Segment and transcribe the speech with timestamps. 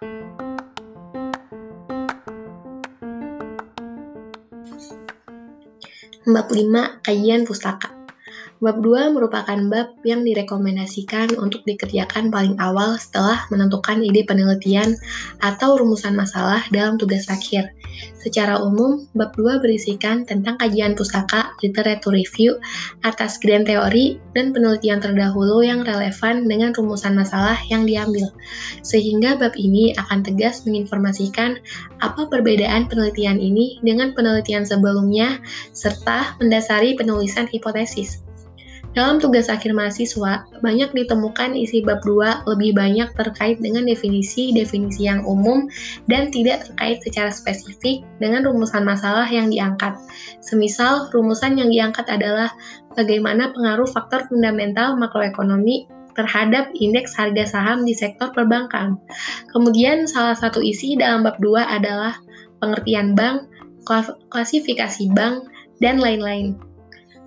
[0.00, 0.08] Bab
[6.48, 7.99] 5 Kajian Pustaka
[8.60, 15.00] Bab 2 merupakan bab yang direkomendasikan untuk dikerjakan paling awal setelah menentukan ide penelitian
[15.40, 17.72] atau rumusan masalah dalam tugas akhir.
[18.20, 22.60] Secara umum, bab 2 berisikan tentang kajian pustaka, literature review,
[23.00, 28.28] atas grand teori, dan penelitian terdahulu yang relevan dengan rumusan masalah yang diambil.
[28.84, 31.56] Sehingga bab ini akan tegas menginformasikan
[32.04, 35.40] apa perbedaan penelitian ini dengan penelitian sebelumnya,
[35.72, 38.20] serta mendasari penulisan hipotesis.
[38.90, 45.22] Dalam tugas akhir mahasiswa, banyak ditemukan isi bab 2 lebih banyak terkait dengan definisi-definisi yang
[45.22, 45.70] umum
[46.10, 49.94] dan tidak terkait secara spesifik dengan rumusan masalah yang diangkat.
[50.42, 52.50] Semisal, rumusan yang diangkat adalah
[52.98, 55.86] bagaimana pengaruh faktor fundamental makroekonomi
[56.18, 58.98] terhadap indeks harga saham di sektor perbankan.
[59.54, 62.18] Kemudian, salah satu isi dalam bab 2 adalah
[62.58, 63.46] pengertian bank,
[64.34, 65.46] klasifikasi bank,
[65.78, 66.58] dan lain-lain.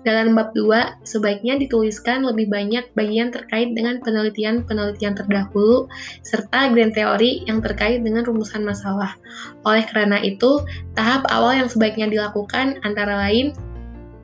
[0.04, 5.88] Dalam bab 2, sebaiknya dituliskan lebih banyak bagian terkait dengan penelitian-penelitian terdahulu
[6.20, 9.16] serta grand teori yang terkait dengan rumusan masalah.
[9.64, 10.60] Oleh karena itu,
[10.92, 13.56] tahap awal yang sebaiknya dilakukan antara lain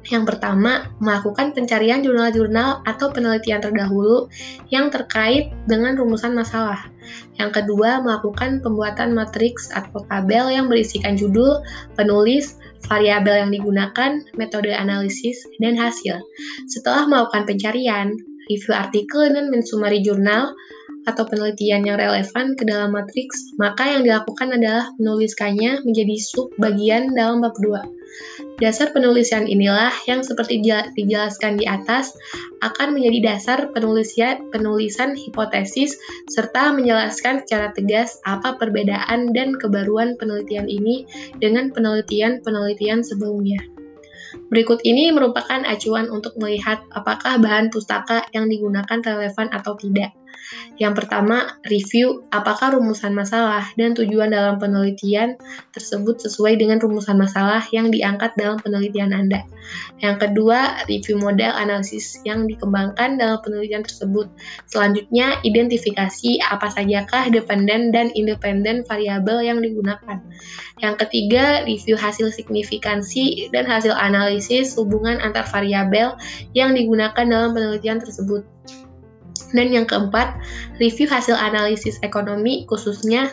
[0.08, 4.32] yang pertama, melakukan pencarian jurnal-jurnal atau penelitian terdahulu
[4.72, 6.88] yang terkait dengan rumusan masalah.
[7.36, 11.60] Yang kedua, melakukan pembuatan matriks atau tabel yang berisikan judul,
[12.00, 12.56] penulis,
[12.88, 16.20] variabel yang digunakan, metode analisis, dan hasil.
[16.70, 18.14] Setelah melakukan pencarian,
[18.48, 20.54] review artikel dan mensumari jurnal,
[21.08, 27.16] atau penelitian yang relevan ke dalam matriks, maka yang dilakukan adalah menuliskannya menjadi sub bagian
[27.16, 27.99] dalam bab 2.
[28.60, 30.60] Dasar penulisan inilah yang seperti
[30.92, 32.12] dijelaskan di atas
[32.60, 35.96] akan menjadi dasar penulisan, penulisan hipotesis
[36.28, 41.08] serta menjelaskan secara tegas apa perbedaan dan kebaruan penelitian ini
[41.40, 43.64] dengan penelitian-penelitian sebelumnya.
[44.52, 50.14] Berikut ini merupakan acuan untuk melihat apakah bahan pustaka yang digunakan relevan atau tidak.
[50.80, 55.36] Yang pertama, review apakah rumusan masalah dan tujuan dalam penelitian
[55.76, 59.44] tersebut sesuai dengan rumusan masalah yang diangkat dalam penelitian Anda.
[60.00, 64.26] Yang kedua, review model analisis yang dikembangkan dalam penelitian tersebut.
[64.66, 70.18] Selanjutnya, identifikasi apa sajakah dependen dan independen variabel yang digunakan.
[70.80, 76.16] Yang ketiga, review hasil signifikansi dan hasil analisis hubungan antar variabel
[76.56, 78.42] yang digunakan dalam penelitian tersebut.
[79.50, 80.38] Dan yang keempat,
[80.78, 83.30] review hasil analisis ekonomi khususnya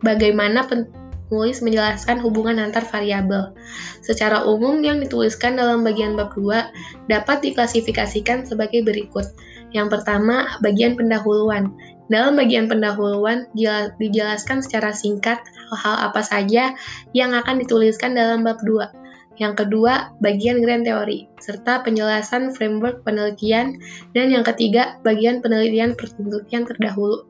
[0.00, 3.52] bagaimana penulis menjelaskan hubungan antar variabel.
[4.00, 9.28] Secara umum yang dituliskan dalam bagian bab 2 dapat diklasifikasikan sebagai berikut.
[9.74, 11.74] Yang pertama, bagian pendahuluan.
[12.12, 13.48] Dalam bagian pendahuluan
[13.96, 15.40] dijelaskan secara singkat
[15.72, 16.76] hal-hal apa saja
[17.16, 19.03] yang akan dituliskan dalam bab 2
[19.38, 23.78] yang kedua, bagian grand teori, serta penjelasan framework penelitian,
[24.14, 27.26] dan yang ketiga, bagian penelitian penelitian terdahulu.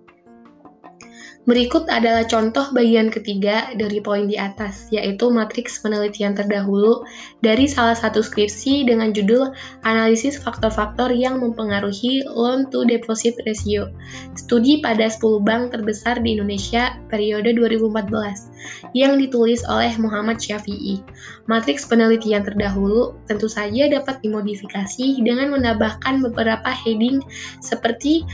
[1.45, 7.05] Berikut adalah contoh bagian ketiga dari poin di atas, yaitu matriks penelitian terdahulu
[7.45, 9.53] dari salah satu skripsi dengan judul
[9.85, 13.93] Analisis Faktor-Faktor yang Mempengaruhi Loan to Deposit Ratio,
[14.41, 21.05] studi pada 10 bank terbesar di Indonesia periode 2014, yang ditulis oleh Muhammad Syafi'i.
[21.45, 27.21] Matriks penelitian terdahulu tentu saja dapat dimodifikasi dengan menambahkan beberapa heading
[27.61, 28.25] seperti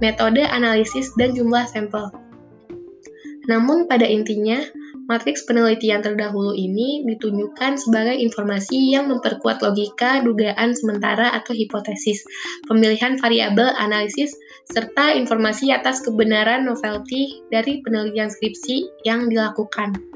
[0.00, 2.08] metode analisis dan jumlah sampel.
[3.46, 4.58] Namun pada intinya,
[5.06, 12.26] matriks penelitian terdahulu ini ditunjukkan sebagai informasi yang memperkuat logika, dugaan sementara atau hipotesis,
[12.66, 14.34] pemilihan variabel analisis,
[14.66, 20.15] serta informasi atas kebenaran novelty dari penelitian skripsi yang dilakukan.